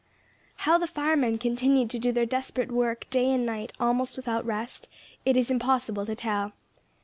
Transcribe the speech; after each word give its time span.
How 0.65 0.79
the 0.79 0.87
firemen 0.87 1.37
continued 1.37 1.91
to 1.91 1.99
do 1.99 2.11
their 2.11 2.25
desperate 2.25 2.71
work, 2.71 3.07
day 3.11 3.29
and 3.29 3.45
night, 3.45 3.71
almost 3.79 4.17
without 4.17 4.43
rest, 4.47 4.87
it 5.25 5.37
is 5.37 5.51
impossible 5.51 6.07
to 6.07 6.15
tell. 6.15 6.53